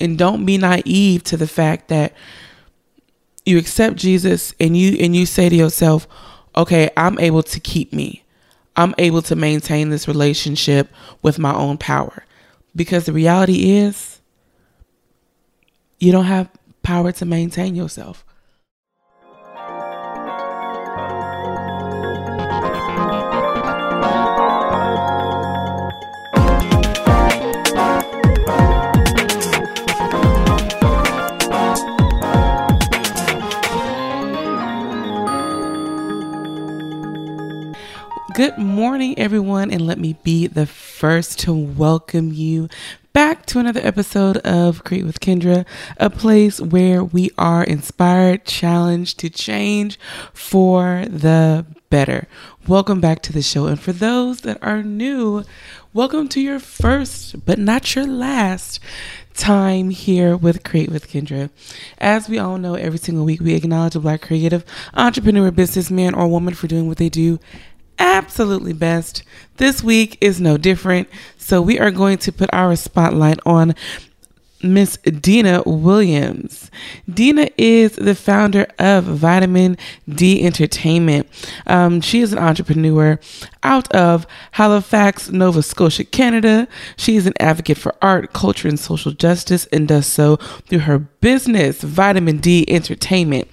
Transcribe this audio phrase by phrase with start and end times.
[0.00, 2.12] And don't be naive to the fact that
[3.44, 6.06] you accept Jesus and you and you say to yourself,
[6.54, 8.24] "Okay, I'm able to keep me.
[8.76, 10.90] I'm able to maintain this relationship
[11.22, 12.24] with my own power."
[12.76, 14.20] Because the reality is
[15.98, 16.48] you don't have
[16.82, 18.24] power to maintain yourself.
[38.38, 42.68] Good morning, everyone, and let me be the first to welcome you
[43.12, 45.66] back to another episode of Create with Kendra,
[45.96, 49.98] a place where we are inspired, challenged to change
[50.32, 52.28] for the better.
[52.68, 53.66] Welcome back to the show.
[53.66, 55.42] And for those that are new,
[55.92, 58.78] welcome to your first, but not your last
[59.34, 61.50] time here with Create with Kendra.
[61.98, 64.64] As we all know, every single week we acknowledge a Black creative
[64.94, 67.40] entrepreneur, businessman, or woman for doing what they do
[67.98, 69.22] absolutely best.
[69.56, 71.08] This week is no different.
[71.36, 73.74] So we are going to put our spotlight on
[74.62, 76.70] Miss Dina Williams.
[77.08, 79.76] Dina is the founder of Vitamin
[80.08, 81.28] D Entertainment.
[81.66, 83.20] Um, she is an entrepreneur
[83.62, 86.66] out of Halifax, Nova Scotia, Canada.
[86.96, 90.36] She is an advocate for art, culture, and social justice and does so
[90.66, 93.48] through her business, Vitamin D Entertainment.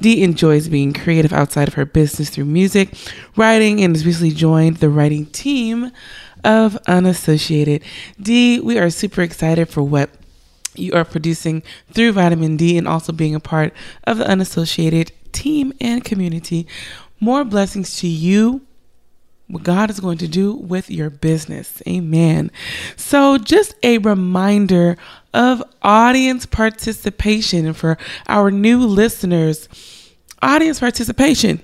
[0.00, 2.94] Dee enjoys being creative outside of her business through music,
[3.36, 5.90] writing, and has recently joined the writing team
[6.44, 7.82] of Unassociated.
[8.20, 10.10] Dee, we are super excited for what
[10.74, 13.72] you are producing through Vitamin D and also being a part
[14.04, 16.66] of the unassociated team and community.
[17.20, 18.62] More blessings to you.
[19.48, 21.82] What God is going to do with your business.
[21.88, 22.52] Amen.
[22.96, 24.96] So, just a reminder
[25.34, 27.98] of audience participation for
[28.28, 29.68] our new listeners.
[30.40, 31.60] Audience participation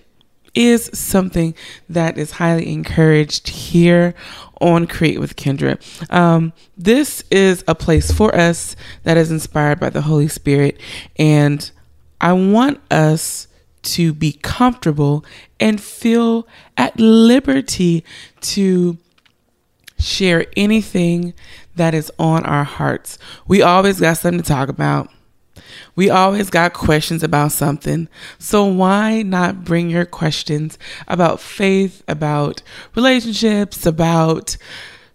[0.56, 1.54] is something
[1.88, 4.14] that is highly encouraged here
[4.60, 5.78] on Create with Kendra.
[6.12, 10.80] Um, this is a place for us that is inspired by the Holy Spirit,
[11.16, 11.70] and
[12.20, 13.48] I want us
[13.82, 15.24] to be comfortable
[15.60, 16.46] and feel
[16.76, 18.04] at liberty
[18.40, 18.98] to
[19.98, 21.34] share anything
[21.76, 23.18] that is on our hearts.
[23.46, 25.10] We always got something to talk about.
[25.94, 28.08] We always got questions about something.
[28.38, 30.78] So why not bring your questions
[31.08, 32.62] about faith, about
[32.94, 34.56] relationships, about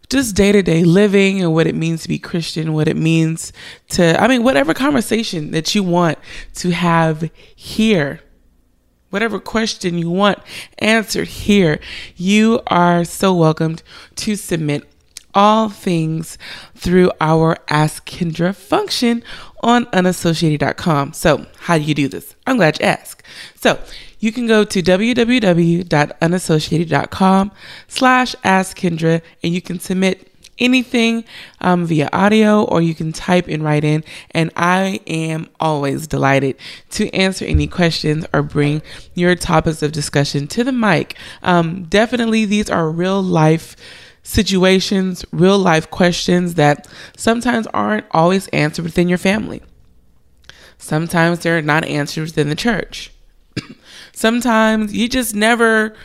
[0.09, 3.53] just day to day living and what it means to be Christian, what it means
[3.89, 6.17] to, I mean, whatever conversation that you want
[6.55, 8.19] to have here,
[9.09, 10.39] whatever question you want
[10.79, 11.79] answered here,
[12.17, 13.83] you are so welcomed
[14.15, 14.83] to submit
[15.33, 16.37] all things
[16.75, 19.23] through our Ask Kendra function
[19.61, 21.13] on unassociated.com.
[21.13, 22.35] So, how do you do this?
[22.45, 23.23] I'm glad you asked.
[23.55, 23.79] So,
[24.19, 27.51] you can go to www.unassociated.com
[27.87, 31.25] slash ask Kendra and you can submit anything
[31.59, 34.03] um, via audio or you can type and write in.
[34.29, 36.55] And I am always delighted
[36.91, 38.81] to answer any questions or bring
[39.15, 41.17] your topics of discussion to the mic.
[41.41, 43.75] Um, definitely, these are real life
[44.23, 46.87] situations, real life questions that
[47.17, 49.61] sometimes aren't always answered within your family.
[50.77, 53.11] Sometimes they're not answered within the church.
[54.13, 55.95] sometimes you just never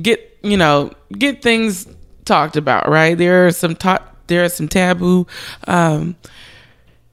[0.00, 1.86] get, you know, get things
[2.24, 3.16] talked about, right?
[3.16, 5.26] There are some ta- there are some taboo
[5.66, 6.16] um,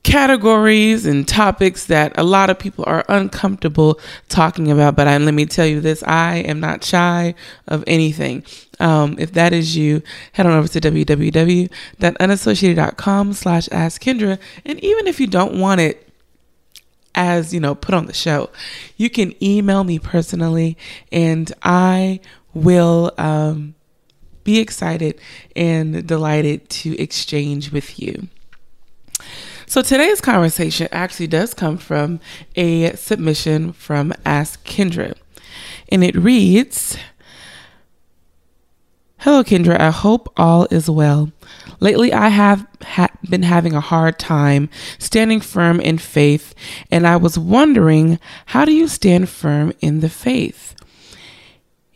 [0.04, 4.96] categories and topics that a lot of people are uncomfortable talking about.
[4.96, 7.36] But I, let me tell you this I am not shy
[7.68, 8.44] of anything.
[8.80, 10.02] Um, if that is you,
[10.34, 14.40] head on over to www.unassociated.com slash ask Kendra.
[14.66, 16.08] And even if you don't want it,
[17.14, 18.50] as you know, put on the show,
[18.98, 20.78] you can email me personally
[21.12, 22.22] and I
[22.54, 23.76] will um,
[24.44, 25.20] be excited
[25.56, 28.28] and delighted to exchange with you.
[29.72, 32.20] So today's conversation actually does come from
[32.58, 35.16] a submission from Ask Kendra.
[35.88, 36.98] And it reads
[39.20, 39.80] Hello, Kendra.
[39.80, 41.32] I hope all is well.
[41.80, 44.70] Lately, I have ha- been having a hard time
[45.00, 46.54] standing firm in faith,
[46.92, 50.76] and I was wondering how do you stand firm in the faith?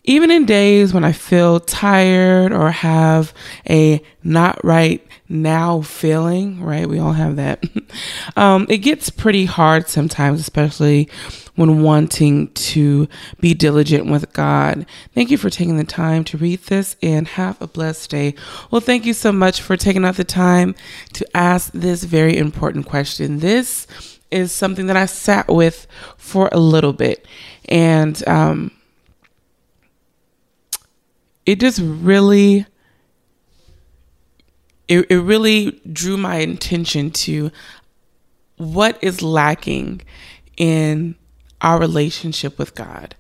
[0.06, 3.34] Even in days when I feel tired or have
[3.70, 6.88] a not right now feeling, right?
[6.88, 7.64] We all have that.
[8.36, 11.10] um, it gets pretty hard sometimes, especially
[11.56, 13.08] when wanting to
[13.40, 14.86] be diligent with God.
[15.14, 18.36] Thank you for taking the time to read this and have a blessed day.
[18.70, 20.76] Well, thank you so much for taking out the time
[21.14, 23.40] to ask this very important question.
[23.40, 23.88] This
[24.32, 25.88] is something that I sat with
[26.18, 27.26] for a little bit.
[27.70, 28.72] And um,
[31.46, 32.66] it just really
[34.88, 37.52] it, it really drew my attention to
[38.58, 40.02] what is lacking
[40.58, 41.16] in
[41.62, 43.16] our relationship with God.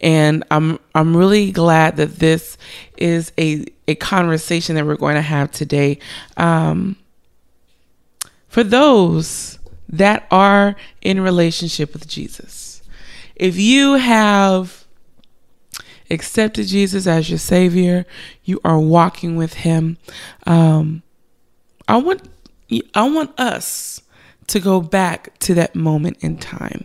[0.00, 2.56] And I'm I'm really glad that this
[2.96, 5.98] is a a conversation that we're going to have today.
[6.36, 6.96] Um,
[8.48, 12.82] for those that are in relationship with Jesus.
[13.36, 14.81] If you have
[16.12, 18.06] accepted Jesus as your Savior,
[18.44, 19.98] you are walking with Him.
[20.46, 21.02] Um,
[21.88, 22.28] I want
[22.94, 24.02] I want us
[24.48, 26.84] to go back to that moment in time.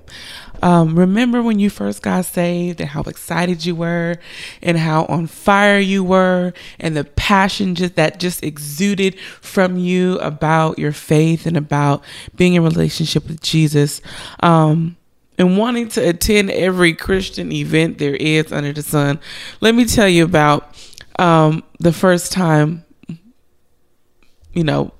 [0.61, 4.15] Um, remember when you first got saved and how excited you were
[4.61, 10.17] and how on fire you were and the passion just that just exuded from you
[10.19, 12.03] about your faith and about
[12.35, 14.01] being in relationship with Jesus.
[14.41, 14.96] Um,
[15.37, 19.19] and wanting to attend every Christian event there is under the sun.
[19.61, 20.75] Let me tell you about
[21.19, 22.85] um, the first time,
[24.53, 24.93] you know,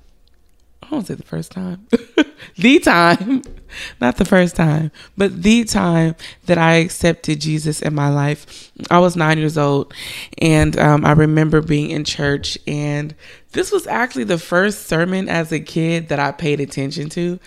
[0.82, 1.86] I won't say the first time,
[2.56, 3.42] the time,
[4.00, 6.14] not the first time, but the time
[6.46, 8.70] that I accepted Jesus in my life.
[8.90, 9.92] I was nine years old,
[10.38, 13.14] and um, I remember being in church, and
[13.52, 17.38] this was actually the first sermon as a kid that I paid attention to,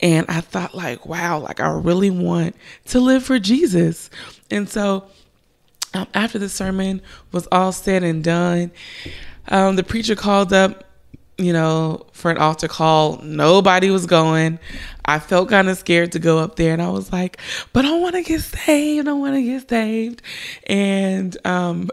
[0.00, 4.10] and I thought, like, wow, like I really want to live for Jesus,
[4.50, 5.06] and so.
[5.94, 7.00] Um, after the sermon
[7.32, 8.72] was all said and done,
[9.48, 10.84] um, the preacher called up
[11.38, 13.18] you know, for an altar call.
[13.22, 14.58] Nobody was going.
[15.08, 17.38] I felt kind of scared to go up there, and I was like,
[17.72, 19.08] "But I want to get saved.
[19.08, 20.20] I want to get saved."
[20.66, 21.90] And um,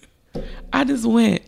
[0.72, 1.40] I just went.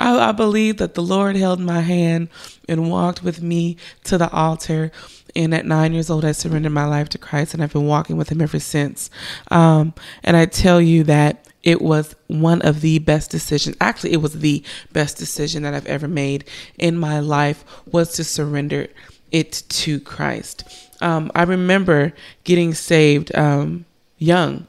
[0.00, 2.30] I, I believe that the Lord held my hand
[2.70, 4.90] and walked with me to the altar.
[5.36, 8.16] And at nine years old, I surrendered my life to Christ, and I've been walking
[8.16, 9.10] with Him ever since.
[9.50, 9.92] Um,
[10.24, 14.40] and I tell you that it was one of the best decisions actually it was
[14.40, 14.64] the
[14.94, 16.42] best decision that i've ever made
[16.78, 18.86] in my life was to surrender
[19.32, 20.64] it to christ.
[21.00, 22.12] Um, i remember
[22.44, 23.84] getting saved um,
[24.18, 24.66] young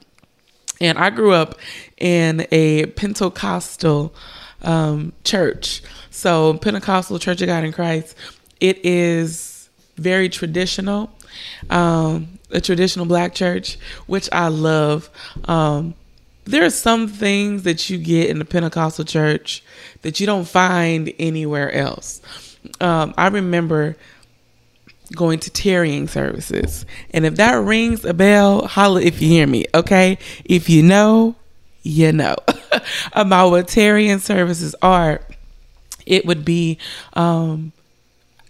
[0.79, 1.59] and i grew up
[1.97, 4.13] in a pentecostal
[4.63, 5.81] um, church.
[6.11, 8.15] So pentecostal church of god in christ
[8.59, 11.11] it is very traditional
[11.69, 13.77] um, a traditional black church
[14.07, 15.09] which i love.
[15.45, 15.95] Um,
[16.45, 19.63] there are some things that you get in the Pentecostal church
[20.01, 22.21] that you don't find anywhere else.
[22.79, 23.95] Um, I remember
[25.15, 29.65] going to tarrying services, and if that rings a bell, holla if you hear me.
[29.73, 31.35] Okay, if you know,
[31.83, 32.35] you know
[33.13, 35.21] about what tarrying services are.
[36.05, 36.79] It would be,
[37.13, 37.73] um,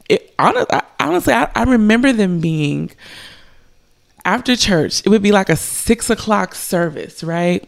[0.10, 2.92] it honestly, I, I remember them being
[4.26, 5.02] after church.
[5.06, 7.68] It would be like a six o'clock service, right?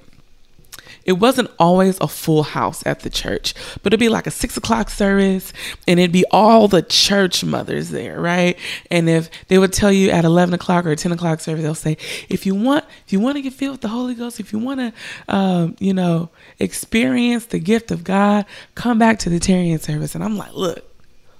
[1.06, 4.58] It wasn't always a full house at the church, but it'd be like a six
[4.58, 5.54] o'clock service
[5.88, 8.58] and it'd be all the church mothers there, right?
[8.90, 11.98] And if they would tell you at 11 o'clock or 10 o'clock service, they'll say,
[12.30, 14.60] if you want, if you want to get filled with the Holy Ghost, if you
[14.60, 16.30] want to, um, you know,
[16.60, 18.46] experience the gift of God,
[18.76, 20.16] come back to the tarrying service.
[20.16, 20.93] And I'm like, look,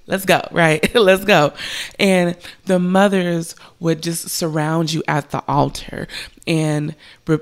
[0.06, 0.94] let's go, right?
[0.94, 1.52] let's go.
[1.98, 2.36] And
[2.66, 6.08] the mothers would just surround you at the altar
[6.46, 6.94] and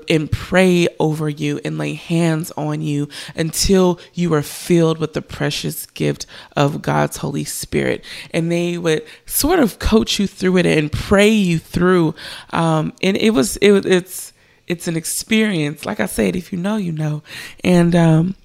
[0.09, 5.21] and pray over you and lay hands on you until you are filled with the
[5.21, 8.03] precious gift of God's Holy Spirit.
[8.31, 12.15] And they would sort of coach you through it and pray you through.
[12.51, 14.33] Um, and it was it it's
[14.67, 15.85] it's an experience.
[15.85, 17.21] Like I said, if you know, you know.
[17.63, 18.35] And um,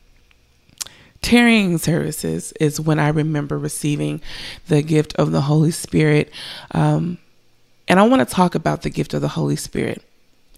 [1.22, 4.20] tarrying services is when I remember receiving
[4.68, 6.30] the gift of the Holy Spirit.
[6.72, 7.18] Um,
[7.86, 10.02] and I want to talk about the gift of the Holy Spirit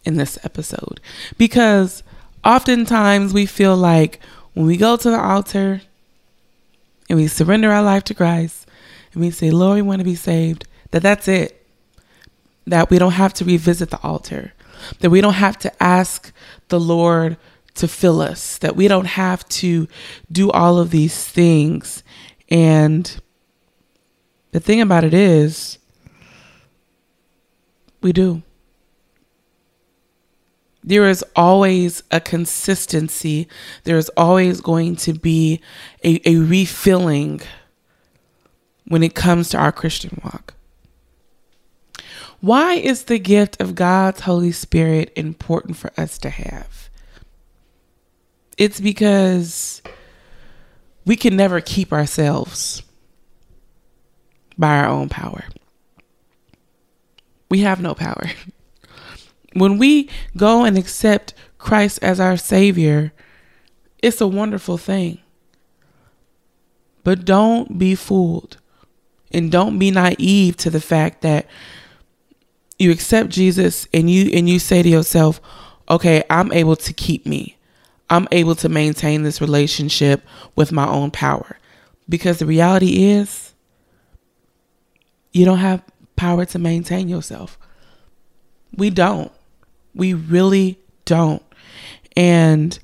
[0.04, 1.00] in this episode
[1.38, 2.02] because
[2.44, 4.20] oftentimes we feel like
[4.54, 5.82] when we go to the altar
[7.08, 8.66] and we surrender our life to Christ
[9.12, 11.56] and we say, Lord, we want to be saved, that that's it.
[12.66, 14.52] That we don't have to revisit the altar,
[15.00, 16.32] that we don't have to ask
[16.68, 17.36] the Lord
[17.74, 19.88] to fill us, that we don't have to
[20.30, 22.02] do all of these things.
[22.48, 23.20] And
[24.52, 25.78] the thing about it is,
[28.00, 28.42] we do.
[30.82, 33.48] There is always a consistency.
[33.84, 35.60] There is always going to be
[36.02, 37.42] a, a refilling
[38.86, 40.54] when it comes to our Christian walk.
[42.40, 46.88] Why is the gift of God's Holy Spirit important for us to have?
[48.60, 49.80] It's because
[51.06, 52.82] we can never keep ourselves
[54.58, 55.44] by our own power.
[57.48, 58.26] We have no power.
[59.54, 63.12] When we go and accept Christ as our Savior,
[64.00, 65.18] it's a wonderful thing.
[67.02, 68.58] But don't be fooled
[69.32, 71.48] and don't be naive to the fact that
[72.78, 75.40] you accept Jesus and you and you say to yourself,
[75.88, 77.56] "Okay, I'm able to keep me.
[78.10, 80.22] I'm able to maintain this relationship
[80.56, 81.56] with my own power."
[82.08, 83.54] Because the reality is
[85.32, 85.82] you don't have
[86.16, 87.58] power to maintain yourself.
[88.76, 89.32] We don't.
[89.94, 91.42] We really don't.
[92.16, 92.78] And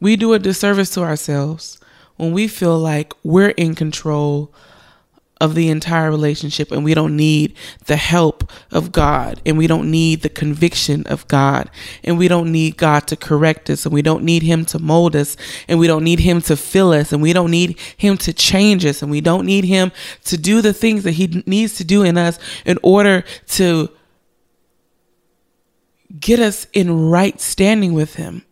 [0.00, 1.78] we do a disservice to ourselves
[2.16, 4.52] when we feel like we're in control
[5.40, 7.54] of the entire relationship and we don't need
[7.86, 7.96] the
[8.70, 11.70] of God and we don't need the conviction of God
[12.04, 15.16] and we don't need God to correct us and we don't need him to mold
[15.16, 15.36] us
[15.68, 18.84] and we don't need him to fill us and we don't need him to change
[18.84, 19.92] us and we don't need him
[20.24, 23.88] to do the things that he needs to do in us in order to
[26.18, 28.44] get us in right standing with him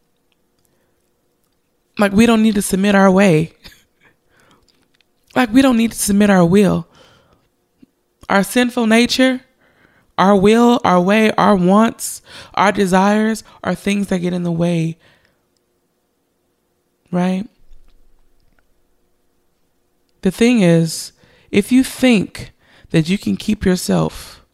[1.98, 3.54] like we don't need to submit our way
[5.34, 6.86] like we don't need to submit our will.
[8.28, 9.42] Our sinful nature,
[10.16, 12.23] our will, our way, our wants,
[12.54, 14.97] our desires are things that get in the way.
[17.11, 17.49] Right?
[20.23, 21.12] The thing is,
[21.50, 22.52] if you think
[22.90, 24.44] that you can keep yourself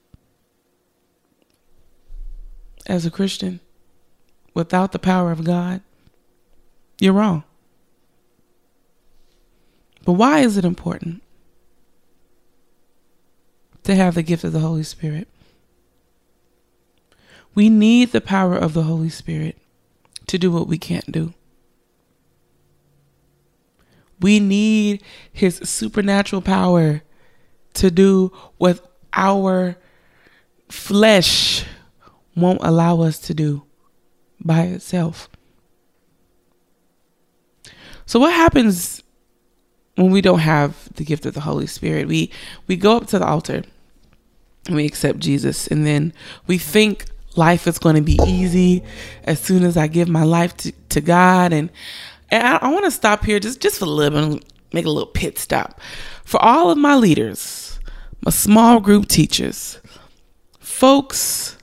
[2.87, 3.61] as a Christian
[4.55, 5.83] without the power of God,
[6.99, 7.45] you're wrong.
[10.05, 11.23] But why is it important
[13.85, 15.29] to have the gift of the Holy Spirit?
[17.54, 19.59] We need the power of the Holy Spirit
[20.26, 21.35] to do what we can't do.
[24.21, 25.02] We need
[25.33, 27.02] his supernatural power
[27.75, 29.76] to do what our
[30.69, 31.64] flesh
[32.37, 33.64] won't allow us to do
[34.40, 35.28] by itself.
[38.07, 39.02] So, what happens
[39.97, 42.30] when we don't have the gift of the Holy Spirit, we
[42.66, 43.62] we go up to the altar
[44.66, 46.12] and we accept Jesus, and then
[46.47, 47.07] we think
[47.40, 48.85] life is going to be easy
[49.25, 51.52] as soon as I give my life to, to God.
[51.52, 51.70] And
[52.30, 54.90] and I, I want to stop here just just for a little bit, make a
[54.90, 55.80] little pit stop
[56.25, 57.80] for all of my leaders,
[58.25, 59.80] my small group teachers,
[60.61, 61.56] folks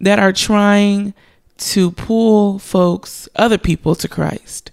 [0.00, 1.14] that are trying
[1.58, 4.70] to pull folks, other people to Christ.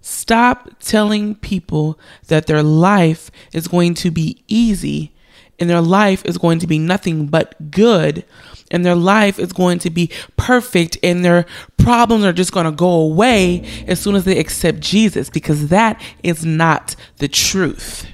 [0.00, 5.12] Stop telling people that their life is going to be easy
[5.58, 8.24] and their life is going to be nothing but good
[8.70, 11.46] and their life is going to be perfect and their
[11.76, 16.00] problems are just going to go away as soon as they accept Jesus because that
[16.22, 18.06] is not the truth.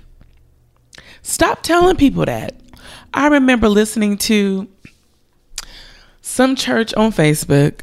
[1.23, 2.55] Stop telling people that.
[3.13, 4.69] I remember listening to
[6.21, 7.81] some church on Facebook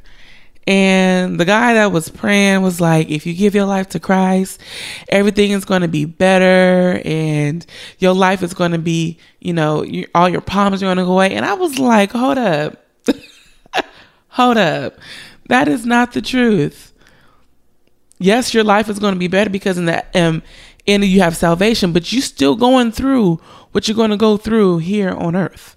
[0.68, 4.62] and the guy that was praying was like, if you give your life to Christ,
[5.10, 7.66] everything is going to be better and
[7.98, 11.06] your life is going to be, you know, you, all your problems are going to
[11.06, 11.34] go away.
[11.34, 12.86] And I was like, hold up.
[14.30, 15.00] hold up.
[15.48, 16.94] That is not the truth.
[18.20, 20.44] Yes, your life is going to be better because in the um,
[20.86, 23.42] you have salvation, but you're still going through
[23.72, 25.76] what you're going to go through here on earth.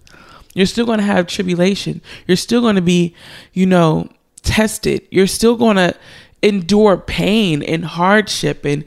[0.54, 2.02] You're still going to have tribulation.
[2.26, 3.14] You're still going to be,
[3.54, 4.08] you know,
[4.44, 5.06] tested.
[5.10, 5.94] You're still going to
[6.42, 8.84] endure pain and hardship and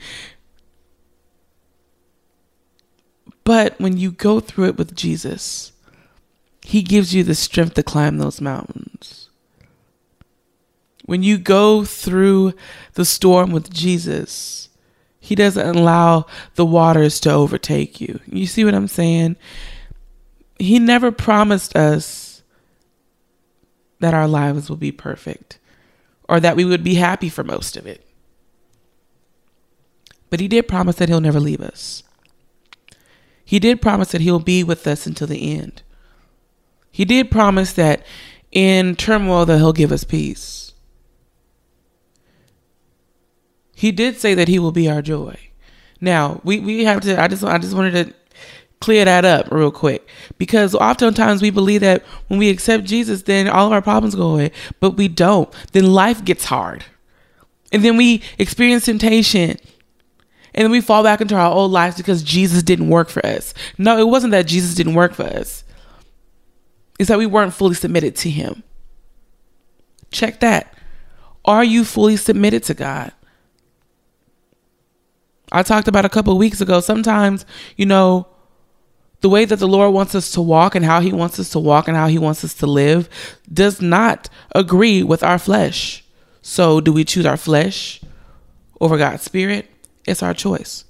[3.44, 5.72] but when you go through it with Jesus,
[6.64, 9.30] he gives you the strength to climb those mountains.
[11.06, 12.56] When you go through
[12.96, 14.68] the storm with Jesus,
[15.22, 18.20] he doesn't allow the waters to overtake you.
[18.26, 19.38] You see what I'm saying?
[20.60, 22.27] He never promised us
[24.00, 25.60] that our lives will be perfect
[26.30, 28.06] or that we would be happy for most of it.
[30.30, 32.04] But he did promise that he'll never leave us.
[33.46, 35.82] He did promise that he'll be with us until the end.
[36.92, 38.06] He did promise that
[38.52, 40.74] in turmoil that he'll give us peace.
[43.74, 45.38] He did say that he will be our joy.
[46.02, 48.14] Now, we, we have to I just I just wanted to
[48.80, 50.08] clear that up real quick
[50.38, 54.34] because oftentimes we believe that when we accept Jesus, then all of our problems go
[54.34, 55.52] away, but we don't.
[55.72, 56.86] Then life gets hard,
[57.72, 59.58] and then we experience temptation,
[60.54, 63.54] and then we fall back into our old lives because Jesus didn't work for us.
[63.78, 65.64] No, it wasn't that Jesus didn't work for us.
[67.00, 68.64] It's that we weren't fully submitted to him.
[70.12, 70.74] Check that.
[71.46, 73.12] Are you fully submitted to God?
[75.52, 76.80] I talked about a couple weeks ago.
[76.80, 77.46] Sometimes,
[77.78, 78.28] you know,
[79.28, 81.60] the way that the Lord wants us to walk and how he wants us to
[81.60, 83.10] walk and how he wants us to live
[83.52, 86.02] does not agree with our flesh.
[86.42, 88.00] So, do we choose our flesh
[88.80, 89.70] over God's spirit?
[90.06, 90.86] It's our choice.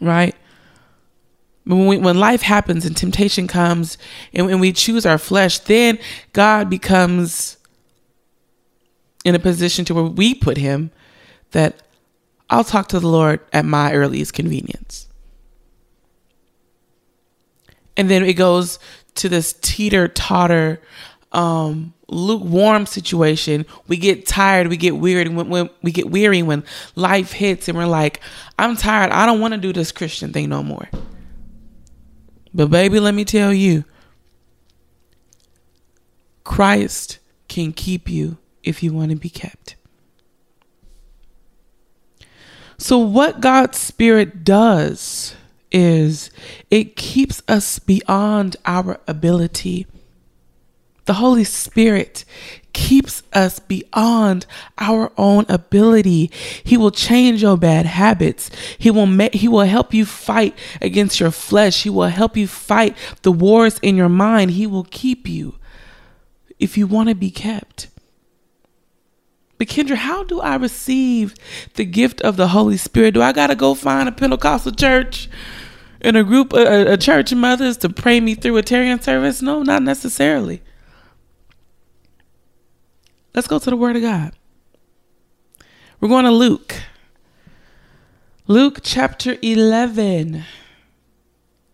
[0.00, 0.34] Right?
[1.64, 3.98] When, we, when life happens and temptation comes
[4.32, 5.98] and when we choose our flesh, then
[6.32, 7.58] God becomes
[9.22, 10.92] in a position to where we put him
[11.50, 11.82] that
[12.48, 15.08] I'll talk to the Lord at my earliest convenience.
[17.96, 18.78] And then it goes
[19.16, 20.80] to this teeter totter,
[21.32, 23.66] um, lukewarm situation.
[23.86, 26.64] We get tired, we get weird, when, when we get weary when
[26.96, 28.20] life hits, and we're like,
[28.58, 29.12] "I'm tired.
[29.12, 30.88] I don't want to do this Christian thing no more."
[32.52, 33.84] But baby, let me tell you,
[36.44, 39.76] Christ can keep you if you want to be kept.
[42.78, 45.34] So, what God's Spirit does
[45.74, 46.30] is
[46.70, 49.86] it keeps us beyond our ability.
[51.06, 52.24] The Holy Spirit
[52.72, 54.46] keeps us beyond
[54.78, 56.30] our own ability.
[56.62, 58.50] He will change your bad habits.
[58.78, 61.82] He will make, he will help you fight against your flesh.
[61.82, 64.52] He will help you fight the wars in your mind.
[64.52, 65.56] He will keep you
[66.58, 67.88] if you want to be kept.
[69.58, 71.34] But Kendra, how do I receive
[71.74, 73.14] the gift of the Holy Spirit?
[73.14, 75.28] Do I got to go find a Pentecostal church
[76.04, 79.42] and a group, a, a church of mothers to pray me through a tarrying service?
[79.42, 80.62] No, not necessarily.
[83.34, 84.32] Let's go to the Word of God.
[86.00, 86.76] We're going to Luke.
[88.46, 90.44] Luke chapter 11,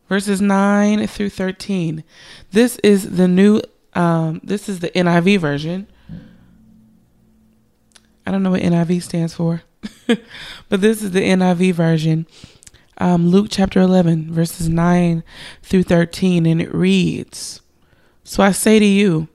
[0.09, 2.05] verses 9 through 13.
[2.53, 3.61] This is the new,
[3.95, 5.89] um, this is the NIV version.
[8.25, 9.63] I don't know what NIV stands for,
[10.69, 12.27] but this is the NIV version.
[13.01, 15.25] Um, Luke chapter 11, verses 9
[15.63, 17.63] through 13, and it reads
[18.25, 19.29] So I say to you,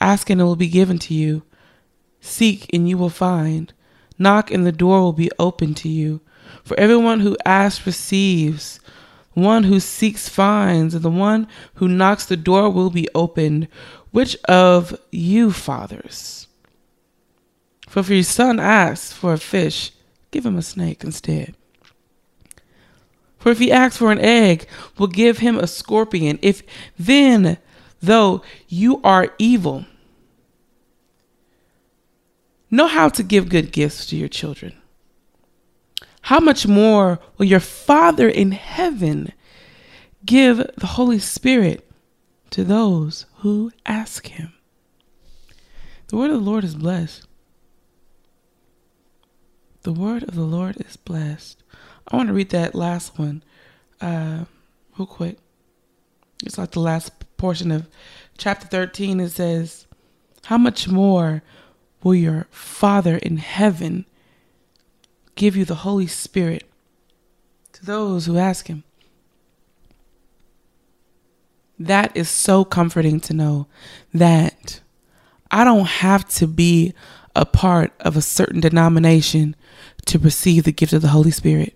[0.00, 1.42] ask and it will be given to you,
[2.22, 3.74] seek and you will find,
[4.18, 6.22] knock and the door will be open to you.
[6.64, 8.80] For everyone who asks receives,
[9.34, 13.68] one who seeks finds, and the one who knocks the door will be opened.
[14.10, 16.48] Which of you, fathers?
[17.88, 19.92] For if your son asks for a fish,
[20.30, 21.56] give him a snake instead.
[23.40, 26.38] For if he asks for an egg, we'll give him a scorpion.
[26.42, 26.62] If
[26.98, 27.56] then,
[28.00, 29.86] though you are evil,
[32.70, 34.74] know how to give good gifts to your children,
[36.22, 39.32] how much more will your Father in heaven
[40.26, 41.90] give the Holy Spirit
[42.50, 44.52] to those who ask him?
[46.08, 47.26] The word of the Lord is blessed.
[49.82, 51.62] The word of the Lord is blessed.
[52.10, 53.42] I want to read that last one
[54.00, 54.44] uh,
[54.98, 55.38] real quick.
[56.44, 57.88] It's like the last portion of
[58.36, 59.20] chapter 13.
[59.20, 59.86] It says,
[60.46, 61.42] How much more
[62.02, 64.06] will your Father in heaven
[65.36, 66.64] give you the Holy Spirit
[67.74, 68.82] to those who ask Him?
[71.78, 73.66] That is so comforting to know
[74.12, 74.80] that
[75.50, 76.92] I don't have to be
[77.34, 79.54] a part of a certain denomination
[80.06, 81.74] to receive the gift of the Holy Spirit.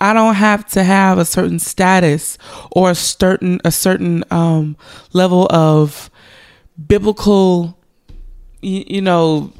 [0.00, 2.38] I don't have to have a certain status
[2.72, 4.76] or a certain a certain um,
[5.12, 6.10] level of
[6.86, 7.78] biblical,
[8.62, 9.52] you, you know,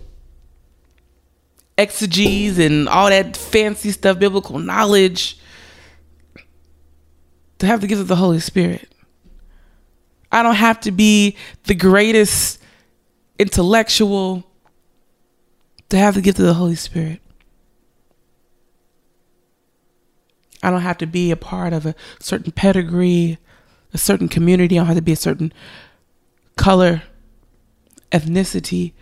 [1.77, 5.39] exegesis and all that fancy stuff, biblical knowledge,
[7.59, 8.89] to have the gift of the Holy Spirit.
[10.33, 12.63] I don't have to be the greatest
[13.39, 14.45] intellectual
[15.91, 17.21] to have the gift of the Holy Spirit.
[20.63, 23.39] I don't have to be a part of a certain pedigree,
[23.93, 24.77] a certain community.
[24.77, 25.53] I don't have to be a certain
[26.57, 27.03] color,
[28.13, 28.93] ethnicity.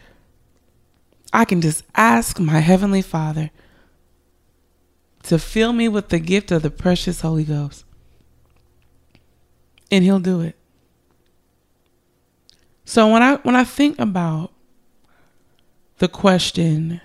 [1.32, 3.50] I can just ask my Heavenly Father
[5.24, 7.84] to fill me with the gift of the precious Holy Ghost.
[9.90, 10.54] And He'll do it.
[12.84, 14.52] So when I when I think about
[15.98, 17.02] the question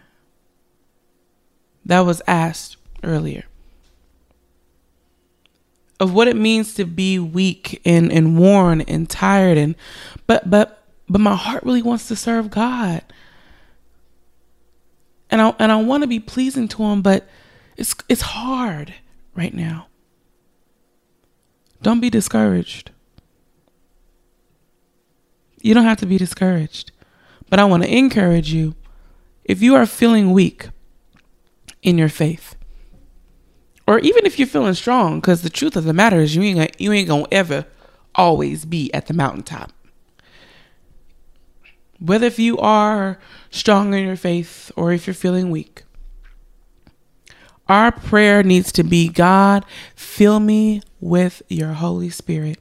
[1.85, 3.43] that was asked earlier
[6.03, 9.75] of what it means to be weak and, and worn and tired and
[10.27, 13.01] but but but my heart really wants to serve God.
[15.29, 17.27] And I and I want to be pleasing to him, but
[17.77, 18.93] It's it's hard
[19.33, 19.87] right now.
[21.81, 22.91] Don't be discouraged.
[25.61, 26.91] You don't have to be discouraged.
[27.49, 28.75] But I want to encourage you
[29.43, 30.69] if you are feeling weak
[31.81, 32.55] in your faith,
[33.87, 36.79] or even if you're feeling strong, because the truth of the matter is you ain't
[36.79, 37.65] you ain't gonna ever
[38.15, 39.71] always be at the mountaintop.
[41.99, 43.19] Whether if you are
[43.49, 45.83] strong in your faith or if you're feeling weak,
[47.67, 49.65] our prayer needs to be God,
[49.95, 52.59] fill me with your Holy Spirit.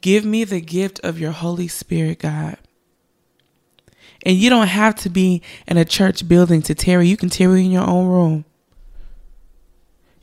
[0.00, 2.56] Give me the gift of your Holy Spirit, God.
[4.24, 7.06] And you don't have to be in a church building to tarry.
[7.06, 8.44] You can tarry in your own room.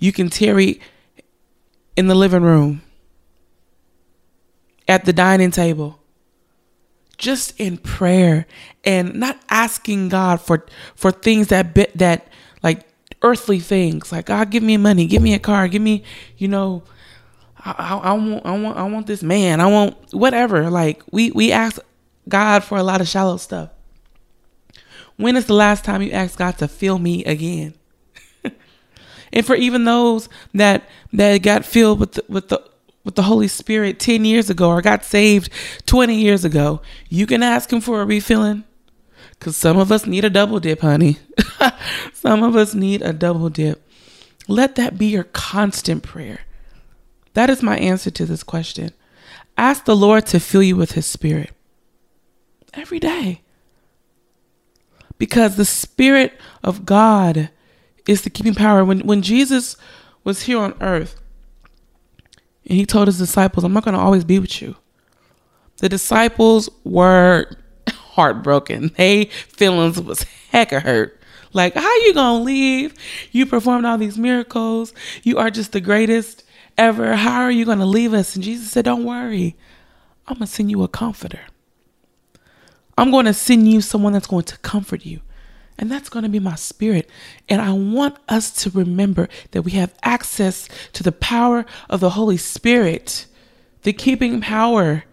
[0.05, 0.79] You can tarry
[1.97, 2.83] in the living room,
[4.87, 5.99] at the dining table,
[7.17, 8.45] just in prayer
[8.83, 12.27] and not asking God for for things that bit that
[12.61, 12.87] like
[13.23, 16.03] earthly things like God give me money, give me a car, give me,
[16.37, 16.83] you know,
[17.57, 20.69] I, I, I, want I want I want this man, I want whatever.
[20.69, 21.79] Like we we ask
[22.29, 23.71] God for a lot of shallow stuff.
[25.17, 27.73] When is the last time you asked God to fill me again?
[29.35, 32.63] And for even those that that got filled with the, with the
[33.03, 35.51] with the Holy Spirit 10 years ago or got saved
[35.85, 38.63] 20 years ago, you can ask him for a refilling.
[39.39, 41.19] Cause some of us need a double dip, honey.
[42.13, 43.87] some of us need a double dip.
[44.47, 46.39] Let that be your constant prayer.
[47.33, 48.91] That is my answer to this question.
[49.57, 51.51] Ask the Lord to fill you with his spirit
[52.73, 53.41] every day.
[55.17, 57.49] Because the spirit of God
[58.07, 58.83] is the keeping power.
[58.83, 59.77] When when Jesus
[60.23, 61.19] was here on earth
[62.67, 64.75] and he told his disciples, I'm not to always be with you.
[65.77, 67.49] The disciples were
[67.89, 68.91] heartbroken.
[68.97, 71.19] They feelings was hecka hurt.
[71.53, 72.93] Like, how you gonna leave?
[73.31, 74.93] You performed all these miracles.
[75.23, 76.43] You are just the greatest
[76.77, 77.15] ever.
[77.15, 78.35] How are you gonna leave us?
[78.35, 79.55] And Jesus said, Don't worry.
[80.27, 81.41] I'm gonna send you a comforter.
[82.97, 85.21] I'm to send you someone that's going to comfort you.
[85.77, 87.09] And that's going to be my spirit.
[87.49, 92.11] And I want us to remember that we have access to the power of the
[92.11, 93.25] Holy Spirit,
[93.83, 95.03] the keeping power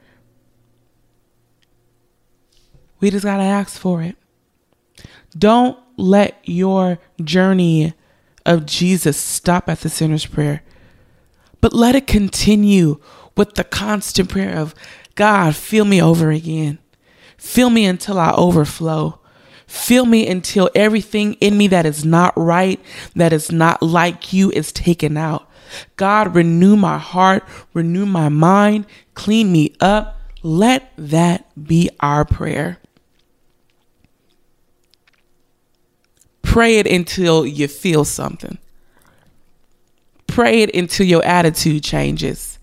[3.03, 4.17] we just got to ask for it.
[5.37, 7.95] Don't let your journey
[8.47, 10.63] of Jesus stop at the sinner's prayer,
[11.61, 13.01] but let it continue
[13.37, 14.73] with the constant prayer of
[15.17, 16.79] God, fill me over again.
[17.37, 19.19] Fill me until I overflow.
[19.73, 22.79] Fill me until everything in me that is not right,
[23.17, 25.49] that is not like you, is taken out.
[25.97, 30.21] God, renew my heart, renew my mind, clean me up.
[30.43, 32.81] Let that be our prayer.
[36.43, 38.59] Pray it until you feel something.
[40.27, 42.59] Pray it until your attitude changes.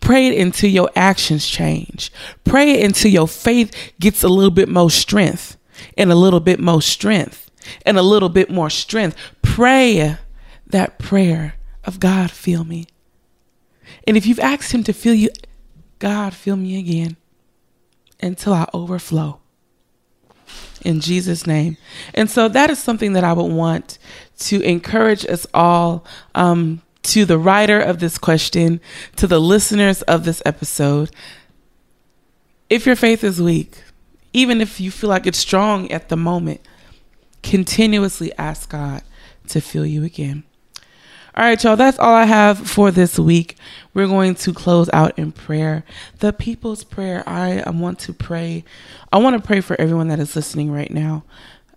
[0.00, 2.12] Pray it until your actions change.
[2.44, 5.56] Pray it until your faith gets a little bit more strength
[5.96, 7.50] and a little bit more strength
[7.86, 9.16] and a little bit more strength.
[9.42, 10.16] Pray
[10.66, 11.54] that prayer
[11.84, 12.86] of God, fill me.
[14.06, 15.30] And if you've asked Him to fill you,
[15.98, 17.16] God, fill me again
[18.20, 19.40] until I overflow
[20.84, 21.76] in Jesus' name.
[22.12, 23.98] And so that is something that I would want
[24.40, 26.04] to encourage us all
[26.34, 28.80] um, to the writer of this question,
[29.16, 31.10] to the listeners of this episode.
[32.68, 33.83] If your faith is weak,
[34.34, 36.60] even if you feel like it's strong at the moment,
[37.42, 39.02] continuously ask God
[39.48, 40.42] to fill you again.
[41.36, 43.56] All right, y'all, that's all I have for this week.
[43.92, 45.84] We're going to close out in prayer.
[46.18, 47.22] The people's prayer.
[47.28, 48.64] I, want to pray.
[49.12, 51.24] I want to pray for everyone that is listening right now.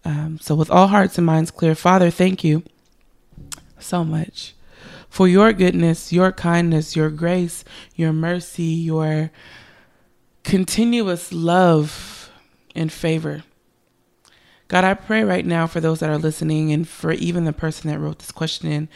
[0.05, 2.63] Um, so, with all hearts and minds clear, Father, thank you
[3.79, 4.53] so much
[5.09, 7.63] for your goodness, your kindness, your grace,
[7.95, 9.31] your mercy, your
[10.43, 12.26] continuous love
[12.77, 13.43] and favor.
[14.67, 17.89] God, I pray right now for those that are listening and for even the person
[17.89, 18.89] that wrote this question in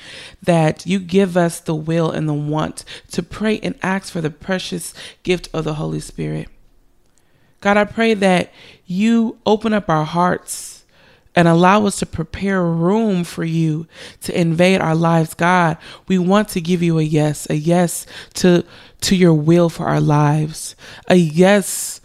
[0.43, 4.29] that you give us the will and the want to pray and ask for the
[4.29, 6.49] precious gift of the Holy Spirit.
[7.61, 8.51] God, I pray that
[8.85, 10.83] you open up our hearts
[11.35, 13.87] and allow us to prepare room for you
[14.21, 15.33] to invade our lives.
[15.33, 18.65] God, we want to give you a yes, a yes to
[19.01, 20.75] to your will for our lives.
[21.07, 22.00] A yes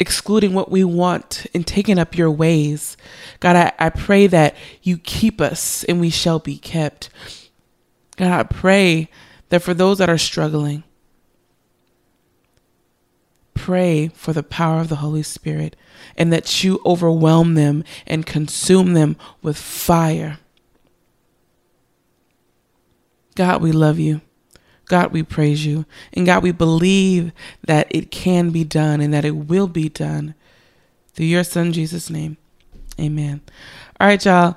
[0.00, 2.96] excluding what we want and taking up your ways.
[3.38, 7.10] God, I, I pray that you keep us and we shall be kept.
[8.16, 9.10] God, I pray
[9.50, 10.82] that for those that are struggling,
[13.54, 15.76] pray for the power of the Holy Spirit
[16.16, 20.38] and that you overwhelm them and consume them with fire.
[23.34, 24.22] God, we love you.
[24.90, 25.86] God, we praise you.
[26.12, 27.30] And God, we believe
[27.64, 30.34] that it can be done and that it will be done
[31.14, 32.36] through your son, Jesus' name.
[32.98, 33.40] Amen.
[34.00, 34.56] All right, y'all.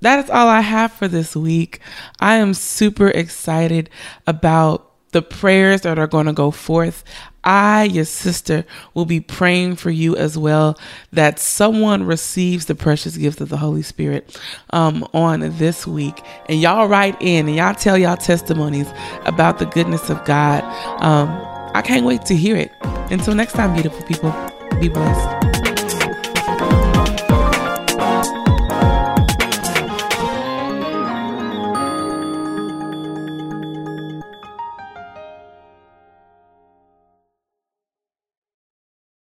[0.00, 1.80] That is all I have for this week.
[2.20, 3.90] I am super excited
[4.26, 7.04] about the prayers that are going to go forth.
[7.42, 10.78] I, your sister, will be praying for you as well
[11.12, 14.38] that someone receives the precious gift of the Holy Spirit
[14.70, 16.22] um, on this week.
[16.46, 18.88] And y'all write in and y'all tell y'all testimonies
[19.24, 20.62] about the goodness of God.
[21.02, 21.28] Um,
[21.74, 22.72] I can't wait to hear it.
[23.10, 24.34] Until next time, beautiful people,
[24.78, 25.49] be blessed.